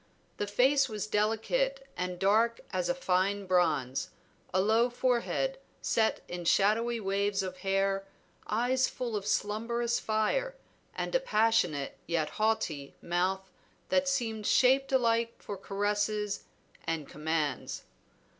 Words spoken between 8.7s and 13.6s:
full of slumberous fire, and a passionate yet haughty mouth